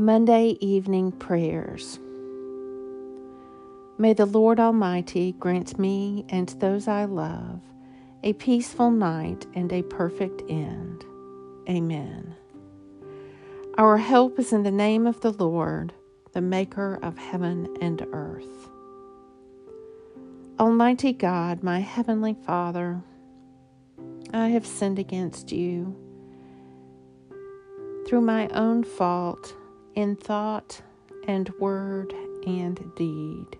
Monday 0.00 0.56
evening 0.62 1.12
prayers. 1.12 1.98
May 3.98 4.14
the 4.14 4.24
Lord 4.24 4.58
Almighty 4.58 5.32
grant 5.32 5.78
me 5.78 6.24
and 6.30 6.48
those 6.58 6.88
I 6.88 7.04
love 7.04 7.60
a 8.22 8.32
peaceful 8.32 8.90
night 8.90 9.44
and 9.52 9.70
a 9.70 9.82
perfect 9.82 10.42
end. 10.48 11.04
Amen. 11.68 12.34
Our 13.76 13.98
help 13.98 14.38
is 14.38 14.54
in 14.54 14.62
the 14.62 14.70
name 14.70 15.06
of 15.06 15.20
the 15.20 15.34
Lord, 15.34 15.92
the 16.32 16.40
Maker 16.40 16.98
of 17.02 17.18
heaven 17.18 17.68
and 17.82 18.00
earth. 18.10 18.70
Almighty 20.58 21.12
God, 21.12 21.62
my 21.62 21.80
Heavenly 21.80 22.38
Father, 22.46 23.02
I 24.32 24.48
have 24.48 24.64
sinned 24.64 24.98
against 24.98 25.52
you 25.52 25.94
through 28.08 28.22
my 28.22 28.48
own 28.48 28.82
fault 28.82 29.54
in 30.00 30.16
thought 30.16 30.80
and 31.28 31.50
word 31.60 32.14
and 32.46 32.94
deed, 32.96 33.58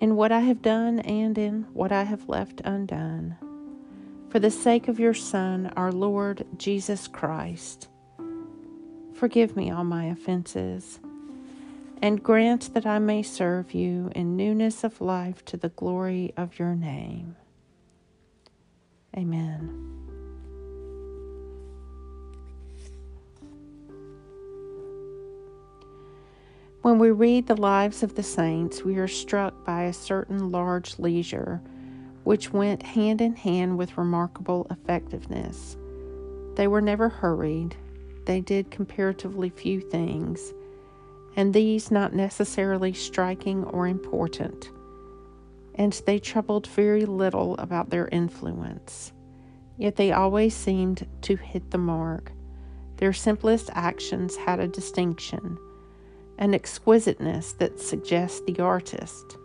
in 0.00 0.14
what 0.14 0.30
I 0.30 0.40
have 0.40 0.60
done 0.60 1.00
and 1.00 1.36
in 1.38 1.62
what 1.72 1.90
I 1.90 2.02
have 2.02 2.28
left 2.28 2.60
undone. 2.64 3.36
For 4.28 4.38
the 4.38 4.50
sake 4.50 4.88
of 4.88 5.00
your 5.00 5.14
Son, 5.14 5.72
our 5.76 5.90
Lord 5.90 6.46
Jesus 6.58 7.08
Christ, 7.08 7.88
forgive 9.14 9.56
me 9.56 9.70
all 9.70 9.84
my 9.84 10.06
offenses, 10.06 11.00
and 12.02 12.22
grant 12.22 12.74
that 12.74 12.84
I 12.84 12.98
may 12.98 13.22
serve 13.22 13.72
you 13.72 14.10
in 14.14 14.36
newness 14.36 14.84
of 14.84 15.00
life 15.00 15.44
to 15.46 15.56
the 15.56 15.70
glory 15.70 16.34
of 16.36 16.58
your 16.58 16.74
name. 16.74 17.36
Amen. 19.16 20.15
When 26.86 27.00
we 27.00 27.10
read 27.10 27.48
the 27.48 27.60
lives 27.60 28.04
of 28.04 28.14
the 28.14 28.22
saints, 28.22 28.84
we 28.84 28.94
are 28.98 29.08
struck 29.08 29.64
by 29.64 29.82
a 29.82 29.92
certain 29.92 30.52
large 30.52 31.00
leisure 31.00 31.60
which 32.22 32.52
went 32.52 32.84
hand 32.84 33.20
in 33.20 33.34
hand 33.34 33.76
with 33.76 33.98
remarkable 33.98 34.68
effectiveness. 34.70 35.76
They 36.54 36.68
were 36.68 36.80
never 36.80 37.08
hurried, 37.08 37.74
they 38.26 38.40
did 38.40 38.70
comparatively 38.70 39.50
few 39.50 39.80
things, 39.80 40.54
and 41.34 41.52
these 41.52 41.90
not 41.90 42.14
necessarily 42.14 42.92
striking 42.92 43.64
or 43.64 43.88
important, 43.88 44.70
and 45.74 45.92
they 46.06 46.20
troubled 46.20 46.68
very 46.68 47.04
little 47.04 47.56
about 47.56 47.90
their 47.90 48.06
influence. 48.12 49.12
Yet 49.76 49.96
they 49.96 50.12
always 50.12 50.54
seemed 50.54 51.04
to 51.22 51.34
hit 51.34 51.72
the 51.72 51.78
mark. 51.78 52.30
Their 52.98 53.12
simplest 53.12 53.70
actions 53.72 54.36
had 54.36 54.60
a 54.60 54.68
distinction 54.68 55.58
an 56.38 56.54
exquisiteness 56.54 57.52
that 57.54 57.80
suggests 57.80 58.40
the 58.46 58.60
artist. 58.60 59.36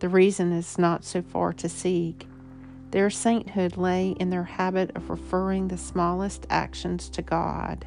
The 0.00 0.08
reason 0.08 0.52
is 0.52 0.78
not 0.78 1.04
so 1.04 1.22
far 1.22 1.52
to 1.54 1.68
seek. 1.68 2.26
Their 2.90 3.08
sainthood 3.08 3.76
lay 3.76 4.10
in 4.10 4.30
their 4.30 4.44
habit 4.44 4.90
of 4.96 5.10
referring 5.10 5.68
the 5.68 5.78
smallest 5.78 6.46
actions 6.50 7.08
to 7.10 7.22
God. 7.22 7.86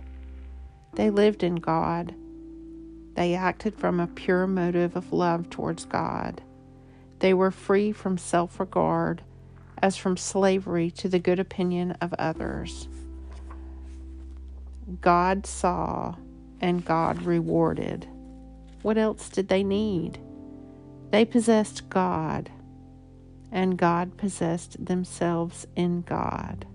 They 0.94 1.09
lived 1.09 1.44
in 1.44 1.55
God. 1.55 2.16
They 3.16 3.35
acted 3.35 3.75
from 3.75 3.99
a 3.99 4.07
pure 4.07 4.47
motive 4.47 4.95
of 4.95 5.13
love 5.13 5.50
towards 5.50 5.85
God. 5.85 6.41
They 7.19 7.33
were 7.33 7.52
free 7.52 7.91
from 7.91 8.17
self 8.17 8.59
regard 8.59 9.23
as 9.81 9.97
from 9.97 10.17
slavery 10.17 10.89
to 10.91 11.09
the 11.09 11.19
good 11.19 11.39
opinion 11.39 11.91
of 12.02 12.13
others. 12.17 12.88
God 15.02 15.45
saw 15.45 16.16
and 16.61 16.85
God 16.85 17.23
rewarded. 17.23 18.07
What 18.81 18.97
else 18.97 19.29
did 19.29 19.47
they 19.47 19.63
need? 19.63 20.19
They 21.11 21.25
possessed 21.25 21.89
God, 21.89 22.51
and 23.51 23.77
God 23.77 24.17
possessed 24.17 24.83
themselves 24.83 25.65
in 25.75 26.01
God. 26.01 26.65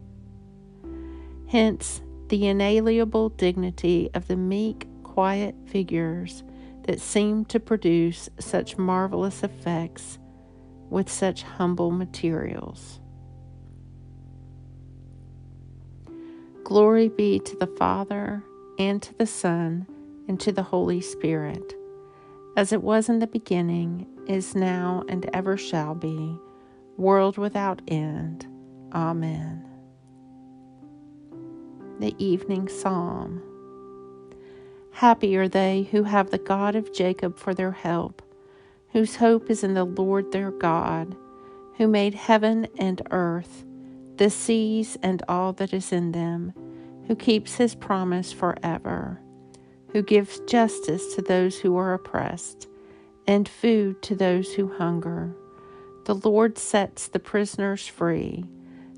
Hence, 1.48 2.00
the 2.28 2.46
inalienable 2.46 3.30
dignity 3.30 4.08
of 4.14 4.28
the 4.28 4.36
meek, 4.36 4.86
quiet 5.02 5.54
figures 5.66 6.44
that 6.84 7.00
seem 7.00 7.44
to 7.46 7.60
produce 7.60 8.28
such 8.38 8.78
marvelous 8.78 9.42
effects 9.42 10.18
with 10.88 11.10
such 11.10 11.42
humble 11.42 11.90
materials. 11.90 13.00
Glory 16.64 17.08
be 17.08 17.40
to 17.40 17.56
the 17.56 17.66
Father, 17.66 18.44
and 18.80 19.02
to 19.02 19.12
the 19.18 19.26
Son, 19.26 19.86
and 20.26 20.40
to 20.40 20.50
the 20.50 20.62
Holy 20.62 21.02
Spirit, 21.02 21.74
as 22.56 22.72
it 22.72 22.82
was 22.82 23.10
in 23.10 23.18
the 23.18 23.26
beginning, 23.26 24.06
is 24.26 24.54
now, 24.54 25.04
and 25.06 25.28
ever 25.34 25.58
shall 25.58 25.94
be, 25.94 26.34
world 26.96 27.36
without 27.36 27.82
end. 27.88 28.46
Amen. 28.94 29.62
The 31.98 32.14
Evening 32.16 32.68
Psalm. 32.68 33.42
Happy 34.92 35.36
are 35.36 35.46
they 35.46 35.86
who 35.90 36.04
have 36.04 36.30
the 36.30 36.38
God 36.38 36.74
of 36.74 36.94
Jacob 36.94 37.36
for 37.36 37.52
their 37.52 37.72
help, 37.72 38.22
whose 38.92 39.16
hope 39.16 39.50
is 39.50 39.62
in 39.62 39.74
the 39.74 39.84
Lord 39.84 40.32
their 40.32 40.52
God, 40.52 41.14
who 41.76 41.86
made 41.86 42.14
heaven 42.14 42.66
and 42.78 43.02
earth, 43.10 43.62
the 44.16 44.30
seas 44.30 44.96
and 45.02 45.22
all 45.28 45.52
that 45.52 45.74
is 45.74 45.92
in 45.92 46.12
them 46.12 46.54
who 47.10 47.16
keeps 47.16 47.56
his 47.56 47.74
promise 47.74 48.30
forever, 48.30 49.20
who 49.90 50.00
gives 50.00 50.38
justice 50.46 51.12
to 51.12 51.20
those 51.20 51.58
who 51.58 51.76
are 51.76 51.92
oppressed, 51.92 52.68
and 53.26 53.48
food 53.48 54.00
to 54.00 54.14
those 54.14 54.54
who 54.54 54.72
hunger. 54.78 55.34
The 56.04 56.14
Lord 56.14 56.56
sets 56.56 57.08
the 57.08 57.18
prisoners 57.18 57.84
free. 57.88 58.44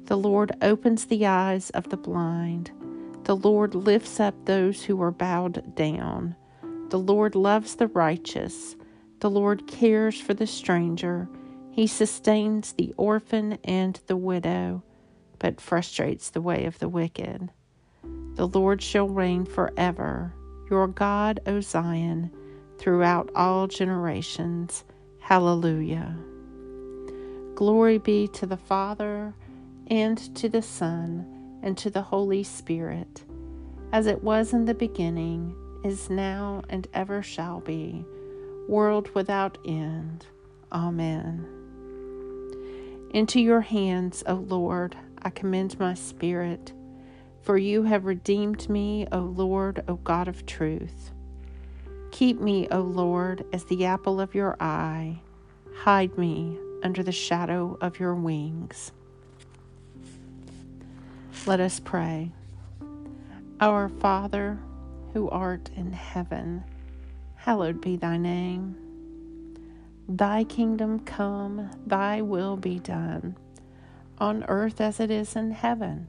The 0.04 0.18
Lord 0.18 0.52
opens 0.60 1.06
the 1.06 1.24
eyes 1.24 1.70
of 1.70 1.88
the 1.88 1.96
blind. 1.96 2.70
The 3.24 3.34
Lord 3.34 3.74
lifts 3.74 4.20
up 4.20 4.34
those 4.44 4.84
who 4.84 5.00
are 5.00 5.10
bowed 5.10 5.74
down. 5.74 6.36
The 6.90 6.98
Lord 6.98 7.34
loves 7.34 7.76
the 7.76 7.86
righteous. 7.86 8.76
The 9.20 9.30
Lord 9.30 9.66
cares 9.66 10.20
for 10.20 10.34
the 10.34 10.46
stranger. 10.46 11.30
He 11.70 11.86
sustains 11.86 12.74
the 12.74 12.92
orphan 12.98 13.56
and 13.64 13.98
the 14.06 14.18
widow, 14.18 14.82
but 15.38 15.62
frustrates 15.62 16.28
the 16.28 16.42
way 16.42 16.66
of 16.66 16.78
the 16.78 16.90
wicked. 16.90 17.48
The 18.34 18.48
Lord 18.48 18.80
shall 18.82 19.08
reign 19.08 19.44
forever, 19.44 20.32
your 20.70 20.88
God, 20.88 21.40
O 21.46 21.60
Zion, 21.60 22.30
throughout 22.78 23.30
all 23.34 23.66
generations. 23.66 24.84
Hallelujah. 25.20 26.16
Glory 27.54 27.98
be 27.98 28.28
to 28.28 28.46
the 28.46 28.56
Father, 28.56 29.34
and 29.88 30.18
to 30.36 30.48
the 30.48 30.62
Son, 30.62 31.26
and 31.62 31.76
to 31.78 31.90
the 31.90 32.02
Holy 32.02 32.42
Spirit, 32.42 33.24
as 33.92 34.06
it 34.06 34.24
was 34.24 34.52
in 34.54 34.64
the 34.64 34.74
beginning, 34.74 35.54
is 35.84 36.08
now, 36.08 36.62
and 36.70 36.88
ever 36.94 37.22
shall 37.22 37.60
be, 37.60 38.04
world 38.66 39.14
without 39.14 39.58
end. 39.66 40.24
Amen. 40.72 41.46
Into 43.10 43.40
your 43.40 43.60
hands, 43.60 44.24
O 44.26 44.34
Lord, 44.34 44.96
I 45.20 45.28
commend 45.28 45.78
my 45.78 45.92
spirit. 45.92 46.72
For 47.42 47.58
you 47.58 47.82
have 47.82 48.04
redeemed 48.04 48.68
me, 48.68 49.06
O 49.10 49.18
Lord, 49.18 49.82
O 49.88 49.96
God 49.96 50.28
of 50.28 50.46
truth. 50.46 51.10
Keep 52.12 52.40
me, 52.40 52.68
O 52.70 52.80
Lord, 52.80 53.44
as 53.52 53.64
the 53.64 53.84
apple 53.84 54.20
of 54.20 54.34
your 54.34 54.56
eye. 54.60 55.20
Hide 55.74 56.16
me 56.16 56.56
under 56.84 57.02
the 57.02 57.10
shadow 57.10 57.76
of 57.80 57.98
your 57.98 58.14
wings. 58.14 58.92
Let 61.44 61.58
us 61.58 61.80
pray. 61.80 62.30
Our 63.60 63.88
Father, 63.88 64.58
who 65.12 65.28
art 65.28 65.70
in 65.74 65.92
heaven, 65.92 66.62
hallowed 67.34 67.80
be 67.80 67.96
thy 67.96 68.18
name. 68.18 68.76
Thy 70.08 70.44
kingdom 70.44 71.00
come, 71.00 71.70
thy 71.86 72.22
will 72.22 72.56
be 72.56 72.78
done, 72.78 73.36
on 74.18 74.44
earth 74.46 74.80
as 74.80 75.00
it 75.00 75.10
is 75.10 75.34
in 75.34 75.50
heaven. 75.50 76.08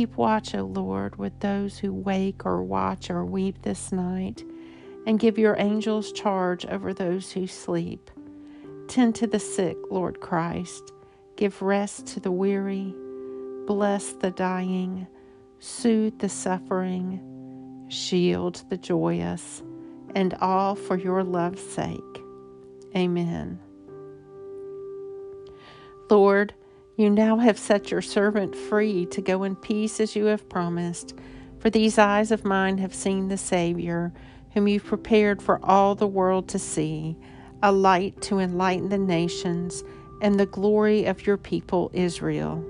Keep 0.00 0.16
watch, 0.16 0.54
O 0.54 0.62
Lord, 0.62 1.16
with 1.16 1.40
those 1.40 1.76
who 1.76 1.92
wake 1.92 2.46
or 2.46 2.62
watch 2.62 3.10
or 3.10 3.22
weep 3.22 3.60
this 3.60 3.92
night, 3.92 4.42
and 5.06 5.20
give 5.20 5.36
your 5.36 5.56
angels 5.58 6.10
charge 6.10 6.64
over 6.64 6.94
those 6.94 7.32
who 7.32 7.46
sleep. 7.46 8.10
Tend 8.88 9.14
to 9.16 9.26
the 9.26 9.38
sick, 9.38 9.76
Lord 9.90 10.18
Christ. 10.20 10.90
Give 11.36 11.60
rest 11.60 12.06
to 12.06 12.20
the 12.20 12.32
weary. 12.32 12.94
Bless 13.66 14.12
the 14.12 14.30
dying. 14.30 15.06
Soothe 15.58 16.18
the 16.18 16.30
suffering. 16.30 17.84
Shield 17.90 18.64
the 18.70 18.78
joyous. 18.78 19.62
And 20.14 20.32
all 20.40 20.76
for 20.76 20.96
your 20.96 21.22
love's 21.22 21.62
sake. 21.62 22.22
Amen. 22.96 23.60
Lord, 26.08 26.54
you 27.00 27.10
now 27.10 27.38
have 27.38 27.58
set 27.58 27.90
your 27.90 28.02
servant 28.02 28.54
free 28.54 29.06
to 29.06 29.20
go 29.20 29.42
in 29.42 29.56
peace 29.56 30.00
as 30.00 30.14
you 30.14 30.26
have 30.26 30.48
promised. 30.48 31.14
For 31.58 31.70
these 31.70 31.98
eyes 31.98 32.30
of 32.30 32.44
mine 32.44 32.78
have 32.78 32.94
seen 32.94 33.28
the 33.28 33.38
Savior 33.38 34.12
whom 34.52 34.68
you've 34.68 34.84
prepared 34.84 35.40
for 35.40 35.64
all 35.64 35.94
the 35.94 36.06
world 36.06 36.48
to 36.48 36.58
see, 36.58 37.16
a 37.62 37.72
light 37.72 38.20
to 38.22 38.38
enlighten 38.38 38.88
the 38.88 38.98
nations, 38.98 39.84
and 40.20 40.38
the 40.38 40.46
glory 40.46 41.04
of 41.04 41.26
your 41.26 41.36
people 41.36 41.90
Israel. 41.94 42.64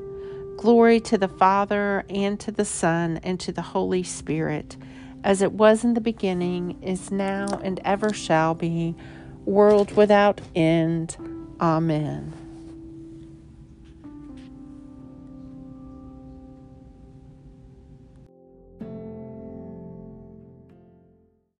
Glory 0.56 1.00
to 1.00 1.16
the 1.16 1.28
Father, 1.28 2.04
and 2.10 2.38
to 2.40 2.52
the 2.52 2.64
Son, 2.64 3.18
and 3.22 3.40
to 3.40 3.50
the 3.50 3.62
Holy 3.62 4.02
Spirit, 4.02 4.76
as 5.24 5.42
it 5.42 5.52
was 5.52 5.84
in 5.84 5.94
the 5.94 6.00
beginning, 6.00 6.80
is 6.82 7.10
now, 7.10 7.46
and 7.62 7.80
ever 7.84 8.12
shall 8.12 8.54
be, 8.54 8.94
world 9.46 9.96
without 9.96 10.40
end. 10.54 11.16
Amen. 11.60 12.49